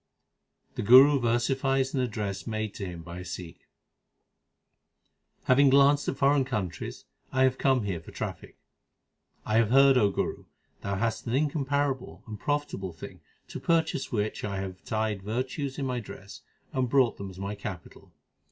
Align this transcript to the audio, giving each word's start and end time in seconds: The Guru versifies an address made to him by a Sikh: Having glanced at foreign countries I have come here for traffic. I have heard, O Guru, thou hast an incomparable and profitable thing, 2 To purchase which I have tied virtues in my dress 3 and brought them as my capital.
The 0.73 0.81
Guru 0.81 1.19
versifies 1.19 1.93
an 1.93 1.99
address 1.99 2.47
made 2.47 2.73
to 2.73 2.87
him 2.87 3.03
by 3.03 3.19
a 3.19 3.23
Sikh: 3.23 3.67
Having 5.43 5.69
glanced 5.69 6.07
at 6.07 6.17
foreign 6.17 6.43
countries 6.43 7.05
I 7.31 7.43
have 7.43 7.59
come 7.59 7.83
here 7.83 7.99
for 8.01 8.09
traffic. 8.09 8.57
I 9.45 9.57
have 9.57 9.69
heard, 9.69 9.99
O 9.99 10.09
Guru, 10.09 10.45
thou 10.81 10.95
hast 10.95 11.27
an 11.27 11.35
incomparable 11.35 12.23
and 12.25 12.39
profitable 12.39 12.93
thing, 12.93 13.21
2 13.47 13.59
To 13.59 13.67
purchase 13.67 14.11
which 14.11 14.43
I 14.43 14.57
have 14.61 14.83
tied 14.83 15.21
virtues 15.21 15.77
in 15.77 15.85
my 15.85 15.99
dress 15.99 16.41
3 16.71 16.79
and 16.79 16.89
brought 16.89 17.17
them 17.17 17.29
as 17.29 17.37
my 17.37 17.53
capital. 17.53 18.11